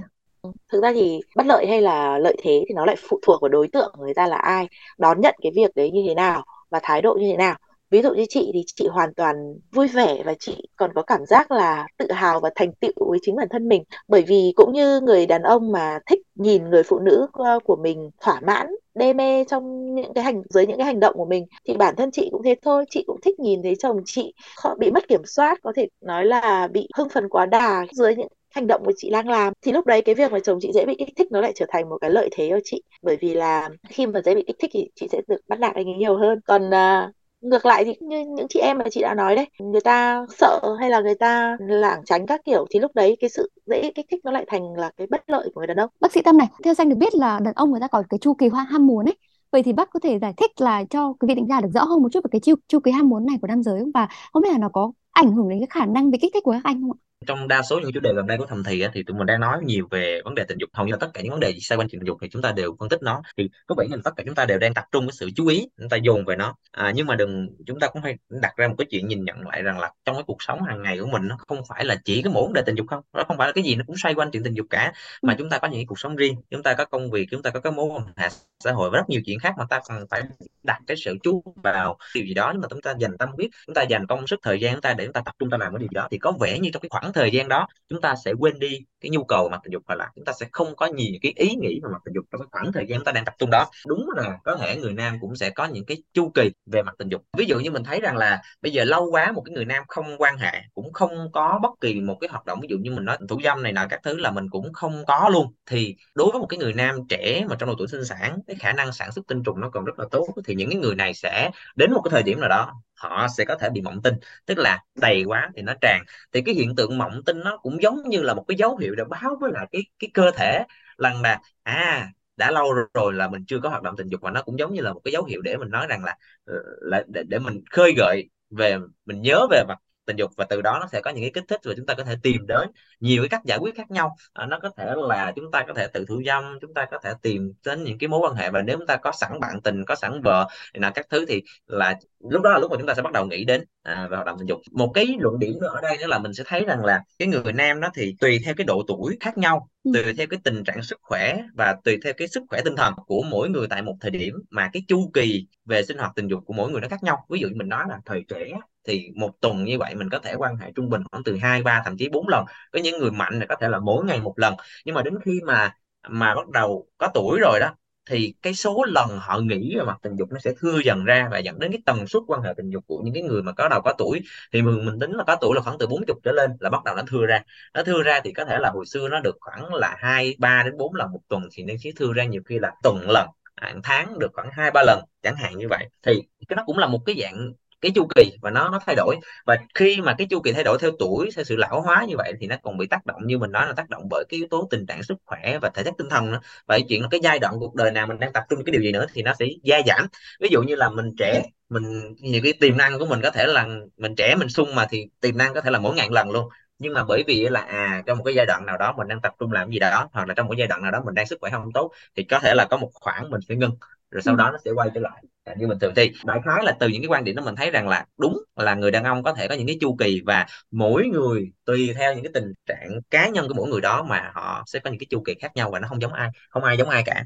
[0.72, 3.48] thực ra thì bất lợi hay là lợi thế thì nó lại phụ thuộc vào
[3.48, 6.80] đối tượng người ta là ai đón nhận cái việc đấy như thế nào và
[6.82, 7.56] thái độ như thế nào?
[7.90, 9.36] Ví dụ như chị thì chị hoàn toàn
[9.72, 13.18] vui vẻ và chị còn có cảm giác là tự hào và thành tựu với
[13.22, 13.82] chính bản thân mình.
[14.08, 17.76] Bởi vì cũng như người đàn ông mà thích nhìn người phụ nữ ờ, của
[17.76, 21.24] mình thỏa mãn, đê mê trong những cái hành, dưới những cái hành động của
[21.24, 22.84] mình, thì bản thân chị cũng thế thôi.
[22.90, 24.34] Chị cũng thích nhìn thấy chồng chị
[24.78, 28.28] bị mất kiểm soát, có thể nói là bị hưng phấn quá đà dưới những
[28.50, 30.86] hành động của chị đang làm thì lúc đấy cái việc mà chồng chị dễ
[30.86, 32.82] bị kích thích nó lại trở thành một cái lợi thế cho chị.
[33.02, 35.74] Bởi vì là khi mà dễ bị kích thích thì chị sẽ được bắt nạt
[35.74, 36.40] anh ấy nhiều hơn.
[36.46, 39.80] Còn uh, ngược lại thì như những chị em mà chị đã nói đấy người
[39.80, 43.50] ta sợ hay là người ta lảng tránh các kiểu thì lúc đấy cái sự
[43.66, 45.90] dễ kích thích nó lại thành là cái bất lợi của người đàn ông.
[46.00, 48.18] Bác sĩ tâm này theo danh được biết là đàn ông người ta có cái
[48.18, 49.16] chu kỳ hoa ham muốn ấy.
[49.52, 51.84] Vậy thì bác có thể giải thích là cho quý vị đánh giả được rõ
[51.84, 53.90] hơn một chút về cái chu, chu kỳ ham muốn này của nam giới không?
[53.94, 56.44] Và không biết là nó có ảnh hưởng đến cái khả năng bị kích thích
[56.44, 56.98] của các anh không ạ?
[57.26, 59.40] Trong đa số những chủ đề gần đây của thầm thì thì tụi mình đang
[59.40, 61.54] nói nhiều về vấn đề tình dục hầu như là tất cả những vấn đề
[61.60, 63.96] xoay quanh tình dục thì chúng ta đều phân tích nó thì có vẻ như
[64.04, 66.24] tất cả chúng ta đều đang tập trung cái sự chú ý chúng ta dồn
[66.24, 69.08] về nó à, nhưng mà đừng chúng ta cũng phải đặt ra một cái chuyện
[69.08, 71.62] nhìn nhận lại rằng là trong cái cuộc sống hàng ngày của mình nó không
[71.68, 73.64] phải là chỉ cái mỗi vấn đề tình dục không nó không phải là cái
[73.64, 75.36] gì nó cũng xoay quanh chuyện tình dục cả mà ừ.
[75.38, 77.60] chúng ta có những cuộc sống riêng chúng ta có công việc chúng ta có
[77.60, 78.28] cái mối quan hệ
[78.64, 80.22] xã hội và rất nhiều chuyện khác mà ta cần phải
[80.62, 83.50] đặt cái sự chú vào điều gì đó nhưng mà chúng ta dành tâm huyết
[83.66, 85.56] chúng ta dành công sức thời gian chúng ta để chúng ta tập trung ta
[85.56, 87.66] làm cái điều đó thì có vẻ như trong cái khoảng khoảng thời gian đó,
[87.88, 90.32] chúng ta sẽ quên đi cái nhu cầu mặt tình dục, hoặc là chúng ta
[90.40, 92.86] sẽ không có nhiều cái ý nghĩ về mặt tình dục trong cái khoảng thời
[92.86, 93.66] gian chúng ta đang tập trung đó.
[93.86, 96.94] Đúng là có thể người nam cũng sẽ có những cái chu kỳ về mặt
[96.98, 97.22] tình dục.
[97.38, 99.84] Ví dụ như mình thấy rằng là bây giờ lâu quá một cái người nam
[99.88, 102.90] không quan hệ, cũng không có bất kỳ một cái hoạt động, ví dụ như
[102.90, 105.52] mình nói thủ dâm này nọ, các thứ là mình cũng không có luôn.
[105.66, 108.56] Thì đối với một cái người nam trẻ mà trong độ tuổi sinh sản, cái
[108.60, 110.94] khả năng sản xuất tinh trùng nó còn rất là tốt, thì những cái người
[110.94, 114.02] này sẽ đến một cái thời điểm nào đó họ sẽ có thể bị mộng
[114.02, 114.14] tinh.
[114.46, 116.02] Tức là đầy quá thì nó tràn.
[116.32, 118.94] Thì cái hiện tượng mộng tinh nó cũng giống như là một cái dấu hiệu
[118.94, 120.64] để báo với lại cái cái cơ thể
[120.96, 124.20] lần là à đã lâu rồi là mình chưa có hoạt động tình dục.
[124.20, 126.16] Và nó cũng giống như là một cái dấu hiệu để mình nói rằng là
[126.44, 129.78] ờ, là để, để mình khơi gợi về mình nhớ về mặt
[130.10, 131.94] tình dục và từ đó nó sẽ có những cái kích thích và chúng ta
[131.94, 132.70] có thể tìm đến
[133.00, 135.74] nhiều cái cách giải quyết khác nhau à, nó có thể là chúng ta có
[135.74, 138.50] thể tự thủ dâm chúng ta có thể tìm đến những cái mối quan hệ
[138.50, 141.42] và nếu chúng ta có sẵn bạn tình có sẵn vợ là các thứ thì
[141.66, 141.94] là
[142.30, 144.26] lúc đó là lúc mà chúng ta sẽ bắt đầu nghĩ đến à, về hoạt
[144.26, 146.64] động tình dục một cái luận điểm nữa ở đây nữa là mình sẽ thấy
[146.64, 150.02] rằng là cái người nam đó thì tùy theo cái độ tuổi khác nhau tùy
[150.18, 153.22] theo cái tình trạng sức khỏe và tùy theo cái sức khỏe tinh thần của
[153.30, 156.40] mỗi người tại một thời điểm mà cái chu kỳ về sinh hoạt tình dục
[156.46, 157.26] của mỗi người nó khác nhau.
[157.30, 158.50] Ví dụ như mình nói là thời trẻ
[158.88, 161.62] thì một tuần như vậy mình có thể quan hệ trung bình khoảng từ hai
[161.62, 162.44] ba thậm chí bốn lần.
[162.72, 164.54] Có những người mạnh thì có thể là mỗi ngày một lần.
[164.84, 165.74] Nhưng mà đến khi mà
[166.08, 167.74] mà bắt đầu có tuổi rồi đó
[168.06, 171.28] thì cái số lần họ nghĩ về mặt tình dục nó sẽ thưa dần ra
[171.30, 173.52] và dẫn đến cái tần suất quan hệ tình dục của những cái người mà
[173.52, 174.20] có đầu có tuổi.
[174.52, 176.84] Thì mình mình tính là có tuổi là khoảng từ 40 trở lên là bắt
[176.84, 177.42] đầu nó thưa ra.
[177.74, 180.62] Nó thưa ra thì có thể là hồi xưa nó được khoảng là hai, ba
[180.64, 183.28] đến bốn lần một tuần thì nó sẽ thưa ra nhiều khi là tuần lần
[183.56, 185.88] hàng tháng được khoảng hai, ba lần, chẳng hạn như vậy.
[186.02, 188.94] Thì cái nó cũng là một cái dạng cái chu kỳ và nó nó thay
[188.96, 189.16] đổi.
[189.46, 192.14] Và khi mà cái chu kỳ thay đổi theo tuổi theo sự lão hóa như
[192.16, 194.38] vậy thì nó còn bị tác động như mình nói là tác động bởi cái
[194.38, 196.40] yếu tố tình trạng sức khỏe và thể chất tinh thần nữa.
[196.66, 198.72] Và cái chuyện là cái giai đoạn cuộc đời nào mình đang tập trung cái
[198.72, 200.06] điều gì nữa thì nó sẽ gia giảm.
[200.40, 203.46] Ví dụ như là mình trẻ mình nhiều cái tiềm năng của mình có thể
[203.46, 206.30] là mình trẻ mình sung mà thì tiềm năng có thể là mỗi ngàn lần
[206.30, 206.48] luôn.
[206.78, 209.20] Nhưng mà bởi vì là à trong một cái giai đoạn nào đó mình đang
[209.20, 211.26] tập trung làm gì đó hoặc là trong một giai đoạn nào đó mình đang
[211.26, 213.76] sức khỏe không tốt thì có thể là có một khoảng mình phải ngưng
[214.10, 214.38] rồi sau ừ.
[214.38, 216.88] đó nó sẽ quay trở lại Dạ, như bình thường thì đại khái là từ
[216.88, 219.34] những cái quan điểm đó mình thấy rằng là đúng là người đàn ông có
[219.34, 223.00] thể có những cái chu kỳ và mỗi người tùy theo những cái tình trạng
[223.10, 225.52] cá nhân của mỗi người đó mà họ sẽ có những cái chu kỳ khác
[225.56, 227.24] nhau và nó không giống ai không ai giống ai cả.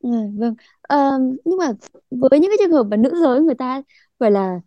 [0.00, 0.54] Ừ, vâng.
[0.82, 1.10] À,
[1.44, 1.72] nhưng mà
[2.10, 3.82] với những cái trường hợp mà nữ giới người ta
[4.18, 4.60] gọi là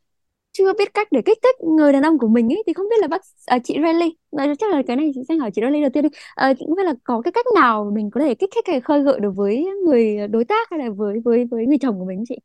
[0.52, 2.96] chưa biết cách để kích thích người đàn ông của mình ấy thì không biết
[3.02, 5.82] là bác à, chị Riley nói chắc là cái này chị sẽ hỏi chị Riley
[5.82, 6.10] đầu tiên đi.
[6.36, 9.04] À, không biết là có cái cách nào mình có thể kích thích hay khơi
[9.04, 12.24] gợi được với người đối tác hay là với với với người chồng của mình
[12.30, 12.36] chị?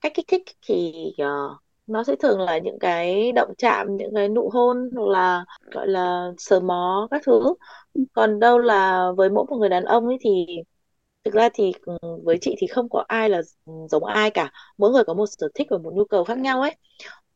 [0.00, 4.28] Cách kích thích thì uh, nó sẽ thường là những cái động chạm những cái
[4.28, 7.54] nụ hôn hoặc là gọi là sờ mó các thứ.
[8.12, 10.46] Còn đâu là với mỗi một người đàn ông ấy thì
[11.24, 13.42] thực ra thì ừ, với chị thì không có ai là
[13.90, 14.52] giống ai cả.
[14.78, 16.76] Mỗi người có một sở thích và một nhu cầu khác nhau ấy.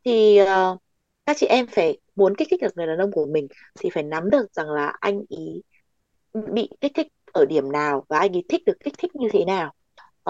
[0.05, 0.79] Thì uh,
[1.27, 3.49] các chị em phải muốn kích thích được người đàn ông của mình
[3.81, 5.63] thì phải nắm được rằng là anh ý
[6.53, 9.45] bị kích thích ở điểm nào và anh ấy thích được kích thích như thế
[9.45, 9.73] nào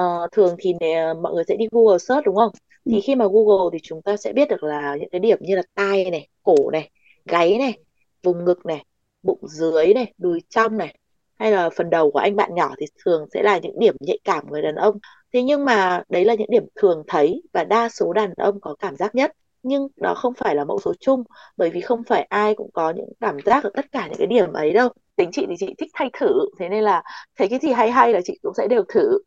[0.00, 2.50] uh, thường thì nè, mọi người sẽ đi Google search đúng không?
[2.86, 5.56] Thì khi mà Google thì chúng ta sẽ biết được là những cái điểm như
[5.56, 6.90] là tai này cổ này
[7.24, 7.78] gáy này
[8.22, 8.84] vùng ngực này
[9.22, 10.98] bụng dưới này đùi trong này
[11.38, 14.18] hay là phần đầu của anh bạn nhỏ thì thường sẽ là những điểm nhạy
[14.24, 14.98] cảm của người đàn ông.
[15.32, 18.74] Thế nhưng mà đấy là những điểm thường thấy và đa số đàn ông có
[18.78, 19.32] cảm giác nhất.
[19.62, 21.22] Nhưng đó không phải là mẫu số chung
[21.56, 24.26] bởi vì không phải ai cũng có những cảm giác ở tất cả những cái
[24.26, 26.26] điểm ấy đâu tính chị thì chị thích thay thử
[26.58, 27.02] thế nên là
[27.38, 29.18] thấy cái gì hay hay là chị cũng sẽ đều thử.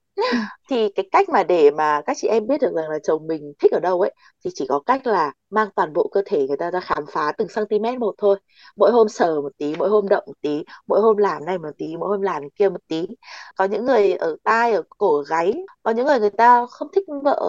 [0.69, 3.53] Thì cái cách mà để mà các chị em biết được rằng là chồng mình
[3.59, 4.13] thích ở đâu ấy
[4.45, 7.31] thì chỉ có cách là mang toàn bộ cơ thể người ta ra khám phá
[7.37, 8.39] từng cm một thôi.
[8.77, 11.69] Mỗi hôm sờ một tí mỗi hôm động một tí mỗi hôm làm này một
[11.77, 13.07] tí mỗi hôm làm kia một tí.
[13.55, 16.87] Có những người ở tai ở cổ ở gáy có những người người ta không
[16.95, 17.39] thích vợ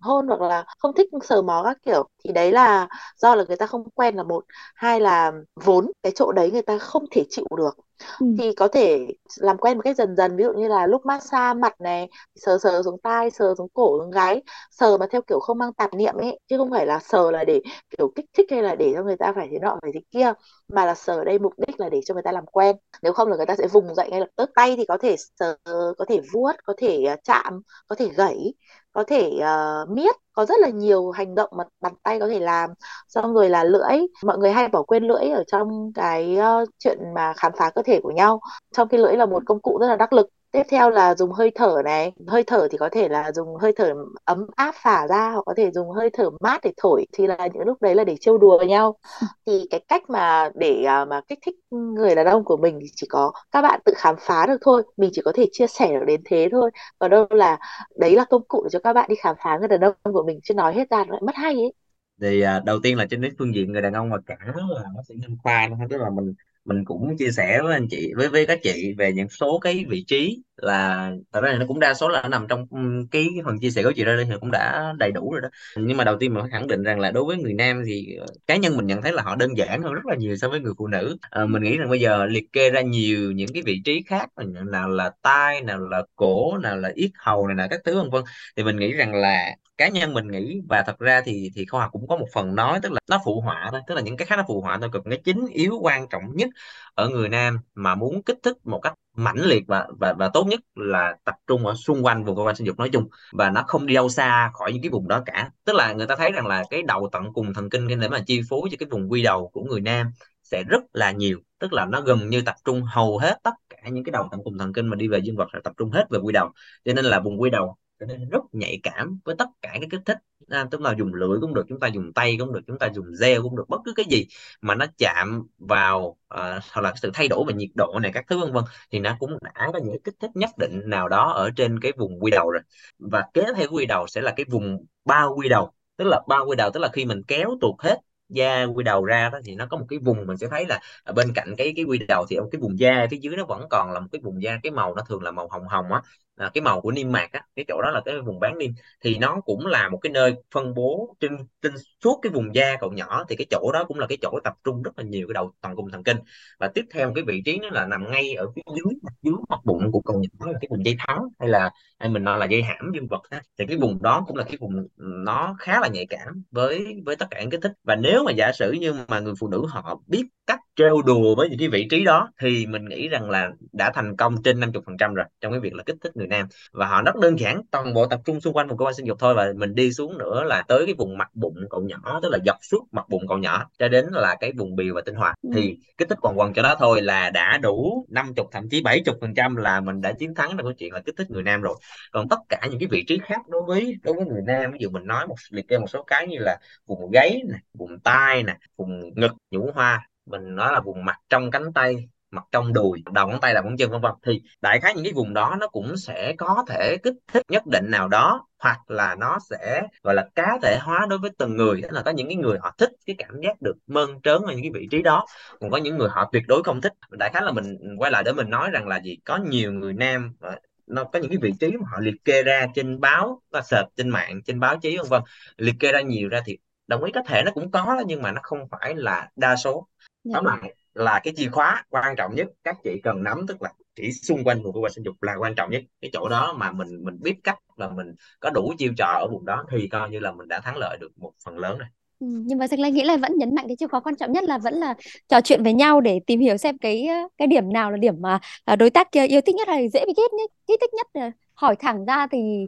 [0.00, 2.08] hôn hoặc là không thích sờ mó các kiểu.
[2.24, 4.44] Thì đấy là do là người ta không quen là một.
[4.74, 5.32] Hai là
[5.64, 7.76] vốn cái chỗ đấy người ta không thể chịu được
[8.18, 8.26] ừ.
[8.38, 11.54] thì có thể làm quen một cách dần dần, ví dụ như là lúc massage
[11.60, 14.42] mặt này, sờ sờ xuống tai, sờ xuống cổ, xuống gáy.
[14.70, 17.44] Sờ mà theo kiểu không mang tạp niệm ấy, chứ không phải là sờ là
[17.44, 17.60] để
[17.98, 20.32] kiểu kích thích hay là để cho người ta phải thế nọ, phải thế kia,
[20.68, 22.76] mà là sờ ở đây mục đích là để cho người ta làm quen.
[23.02, 24.50] Nếu không là người ta sẽ vùng dậy ngay lập tức.
[24.54, 25.56] Tay thì có thể sờ,
[25.98, 28.54] có thể vuốt, có thể à, chạm, có thể gẩy
[28.92, 32.40] có thể uh, miết có rất là nhiều hành động mà bàn tay có thể
[32.40, 32.70] làm
[33.08, 33.98] xong rồi là lưỡi.
[34.24, 37.82] Mọi người hay bỏ quên lưỡi ở trong cái uh, chuyện mà khám phá cơ
[37.82, 38.40] thể của nhau.
[38.76, 41.32] Trong khi lưỡi là một công cụ rất là đắc lực tiếp theo là dùng
[41.32, 42.12] hơi thở này.
[42.26, 45.54] Hơi thở thì có thể là dùng hơi thở ấm áp phả ra hoặc có
[45.56, 47.06] thể dùng hơi thở mát để thổi.
[47.12, 48.96] Thì là những lúc đấy là để trêu đùa với nhau.
[49.46, 52.86] Thì cái cách mà để à, mà kích thích người đàn ông của mình thì
[52.94, 54.82] chỉ có các bạn tự khám phá được thôi.
[54.96, 56.70] Mình chỉ có thể chia sẻ được đến thế thôi.
[56.98, 57.58] Còn đâu là
[57.96, 60.24] đấy là công cụ để cho các bạn đi khám phá người đàn ông của
[60.26, 60.40] mình.
[60.42, 61.72] Chứ nói hết ra lại mất hay ấy.
[62.20, 64.82] Thì uh, đầu tiên là trên cái phương diện người đàn ông mà cả là
[64.94, 68.28] nó sẽ nhân khoa tức là mình mình cũng chia sẻ với anh chị với
[68.28, 71.94] với các chị về những số cái vị trí là thật ra nó cũng đa
[71.94, 72.66] số là nằm trong
[73.10, 75.48] cái phần chia sẻ của chị ra đây thì cũng đã đầy đủ rồi đó.
[75.76, 78.16] Nhưng mà đầu tiên mình phải khẳng định rằng là đối với người nam thì
[78.20, 80.48] ờ, cá nhân mình nhận thấy là họ đơn giản hơn rất là nhiều so
[80.48, 81.16] với người phụ nữ.
[81.30, 84.28] À, mình nghĩ rằng bây giờ liệt kê ra nhiều những cái vị trí khác
[84.72, 88.10] nào là tai nào là cổ nào là yết hầu này là các thứ vân
[88.10, 88.22] vân
[88.56, 91.80] thì mình nghĩ rằng là cá nhân mình nghĩ, và thật ra thì thì khoa
[91.80, 94.16] học cũng có một phần nói tức là nó phụ họa thôi, tức là những
[94.16, 96.48] cái khác nó phụ họa thôi, còn cái chính yếu quan trọng nhất
[96.94, 100.46] ở người nam mà muốn kích thích một cách mãnh liệt và và và tốt
[100.46, 103.50] nhất là tập trung ở xung quanh vùng cơ quan sinh dục nói chung, và
[103.50, 105.50] nó không đi đâu xa khỏi những cái vùng đó cả.
[105.64, 108.18] Tức là người ta thấy rằng là cái đầu tận cùng thần kinh để mà
[108.26, 111.72] chi phối cho cái vùng quy đầu của người nam sẽ rất là nhiều, tức
[111.72, 114.58] là nó gần như tập trung hầu hết tất cả những cái đầu tận cùng
[114.58, 116.50] thần kinh mà đi về dương vật sẽ tập trung hết về quy đầu.
[116.84, 119.86] Cho nên là vùng quy đầu cho nên rất nhạy cảm với tất cả các
[119.90, 120.18] kích thích.
[120.48, 122.88] À, tức là dùng lưỡi cũng được chúng ta dùng tay cũng được chúng ta
[122.94, 123.64] dùng gel cũng được.
[123.68, 124.26] Bất cứ cái gì
[124.60, 128.24] mà nó chạm vào à, hoặc là sự thay đổi về nhiệt độ này các
[128.28, 131.32] thứ vân vân thì nó cũng đã có những kích thích nhất định nào đó
[131.32, 132.62] ở trên cái vùng quy đầu rồi.
[132.98, 135.72] Và kế theo quy đầu sẽ là cái vùng bao quy đầu.
[135.96, 139.04] Tức là bao quy đầu tức là khi mình kéo tuột hết da quy đầu
[139.04, 141.54] ra đó thì nó có một cái vùng mình sẽ thấy là ở bên cạnh
[141.58, 144.06] cái cái quy đầu thì cái vùng da phía dưới nó vẫn còn là một
[144.12, 146.02] cái vùng da cái màu nó thường là màu hồng hồng á
[146.42, 148.70] à, cái màu của niêm mạc á cái chỗ đó là cái vùng bán niêm.
[149.04, 151.72] Thì nó cũng là một cái nơi phân bố trên trên
[152.04, 154.54] suốt cái vùng da cậu nhỏ thì cái chỗ đó cũng là cái chỗ tập
[154.64, 156.16] trung rất là nhiều cái đầu toàn cùng thần kinh.
[156.60, 159.60] Và tiếp theo cái vị trí nó là nằm ngay ở phía dưới dưới mặt
[159.64, 161.70] bụng của cậu nhỏ là cái vùng dây thắng hay là
[162.02, 163.42] hay mình nói là dây hãm dương vật ha.
[163.58, 167.16] thì cái vùng đó cũng là cái vùng nó khá là nhạy cảm với với
[167.16, 169.66] tất cả những cái thích và nếu mà giả sử như mà người phụ nữ
[169.68, 173.30] họ biết cách trêu đùa với những cái vị trí đó thì mình nghĩ rằng
[173.30, 176.46] là đã thành công trên 50% rồi trong cái việc là kích thích người nam
[176.72, 179.06] và họ rất đơn giản toàn bộ tập trung xung quanh vùng cơ quan sinh
[179.06, 182.20] dục thôi và mình đi xuống nữa là tới cái vùng mặt bụng cậu nhỏ
[182.22, 185.00] tức là dọc suốt mặt bụng cậu nhỏ cho đến là cái vùng bì và
[185.00, 185.50] tinh hoạt ừ.
[185.54, 189.14] thì kích thích quần quần cho đó thôi là đã đủ 50 thậm chí 70
[189.20, 191.62] phần trăm là mình đã chiến thắng trong cái chuyện là kích thích người nam
[191.62, 191.76] rồi
[192.12, 194.78] còn tất cả những cái vị trí khác đối với đối với người nam, ví
[194.80, 198.00] dụ mình nói một, liệt kê một số cái như là vùng gáy nè, vùng
[198.00, 202.44] tai nè, vùng ngực, nhũ hoa, mình nói là vùng mặt trong cánh tay, mặt
[202.52, 204.12] trong đùi, đầu ngón tay là ngón chân, vân vân.
[204.26, 207.66] Thì đại khái những cái vùng đó nó cũng sẽ có thể kích thích nhất
[207.66, 211.56] định nào đó, hoặc là nó sẽ, gọi là, cá thể hóa đối với từng
[211.56, 211.82] người.
[211.82, 214.52] Tức là có những cái người họ thích cái cảm giác được mơn trớn ở
[214.52, 215.26] những cái vị trí đó,
[215.60, 216.92] còn có những người họ tuyệt đối không thích.
[217.10, 219.16] Đại khái là mình quay lại để mình nói rằng là gì?
[219.24, 222.42] Có nhiều người nam ờ, nó có những cái vị trí mà họ liệt kê
[222.42, 225.22] ra trên báo và search trên mạng trên báo chí vân vân.
[225.56, 228.22] Liệt kê ra nhiều ra thì đồng ý có thể nó cũng có đó nhưng
[228.22, 229.88] mà nó không phải là đa số.
[230.24, 230.32] Dạ.
[230.34, 233.72] tóm lại là cái chìa khóa quan trọng nhất các chị cần nắm tức là
[233.94, 235.82] chỉ xung quanh vùng cơ quan sinh dục là quan trọng nhất.
[236.00, 239.28] Cái chỗ đó mà mình mình biết cách là mình có đủ chiêu trò ở
[239.30, 241.88] vùng đó thì coi như là mình đã thắng lợi được một phần lớn rồi
[242.22, 244.32] Ừ, nhưng mà Danh Lai nghĩ là vẫn nhấn mạnh cái chìa khóa quan trọng
[244.32, 244.94] nhất là vẫn là
[245.28, 247.08] trò chuyện với nhau để tìm hiểu xem cái
[247.38, 250.04] cái điểm nào là điểm mà à, đối tác kia yêu thích nhất hay dễ
[250.06, 252.66] bị ghét nhất, ghét thích nhất ờ, hỏi thẳng ra thì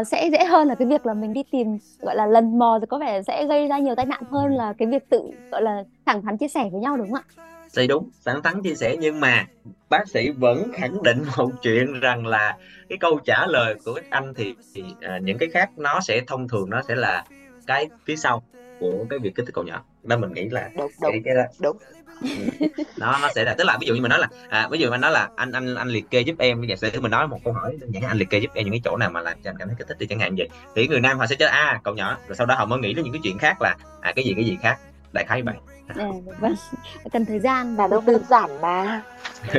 [0.00, 2.78] uh, sẽ dễ hơn là cái việc là mình đi tìm gọi là lần mò
[2.80, 5.62] thì có vẻ sẽ gây ra nhiều tai nạn hơn là cái việc tự gọi
[5.62, 7.44] là thẳng thắn chia sẻ với nhau đúng không ạ?
[7.76, 9.46] thì đúng thẳng thắn chia sẻ nhưng mà
[9.90, 12.56] bác sĩ vẫn khẳng định một chuyện rằng là
[12.88, 16.48] cái câu trả lời của anh thì, thì uh, những cái khác nó sẽ thông
[16.48, 17.24] thường nó sẽ là
[17.66, 18.42] cái phía sau
[18.82, 19.84] của cái việc kích thích cậu nhỏ.
[20.02, 21.76] Nên mình nghĩ là đúng đúng cái, cái đúng.
[22.98, 24.90] Nó nó sẽ là tức là ví dụ như mình nói là à, ví dụ
[24.90, 27.38] mình nói là anh anh anh liệt kê giúp em giả sử mình nói một
[27.44, 29.36] câu hỏi đơn giản anh liệt kê giúp em những cái chỗ nào mà làm
[29.44, 30.48] cho anh cảm thấy kích thích thì chẳng hạn vậy.
[30.74, 32.78] Thì người nam họ sẽ chơi a à, cậu nhỏ rồi sau đó họ mới
[32.78, 34.78] nghĩ đến những cái chuyện khác là à cái gì cái gì khác.
[35.12, 35.54] Đại khái vậy
[35.86, 36.06] à,
[36.40, 36.54] vâng
[37.12, 39.02] cần thời gian và đâu đơn giản mà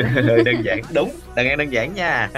[0.46, 2.30] đơn giản đúng đơn giản đơn giản nha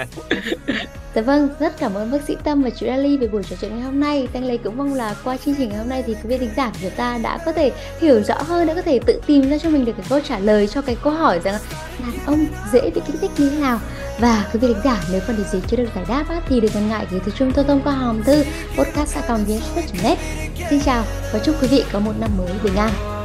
[1.16, 3.70] Dạ vâng, rất cảm ơn bác sĩ Tâm và chị Rally về buổi trò chuyện
[3.74, 4.28] ngày hôm nay.
[4.32, 6.50] Thanh Lê cũng mong là qua chương trình ngày hôm nay thì quý vị thính
[6.56, 9.50] giả của chúng ta đã có thể hiểu rõ hơn, đã có thể tự tìm
[9.50, 11.60] ra cho mình được cái câu trả lời cho cái câu hỏi rằng
[12.00, 13.80] đàn ông dễ bị kích thích như thế nào.
[14.20, 16.60] Và quý vị thính giả nếu còn điều gì chưa được giải đáp á, thì
[16.60, 18.44] đừng ngần ngại gửi từ trung thông qua hòm thư
[18.78, 20.18] podcast.net.
[20.70, 23.15] Xin chào và chúc quý vị có một năm mới bình an.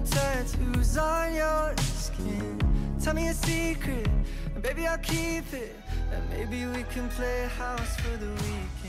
[0.00, 2.60] Tattoos on your skin.
[3.02, 4.08] Tell me a secret,
[4.54, 5.76] and baby I'll keep it.
[6.12, 8.87] And maybe we can play house for the weekend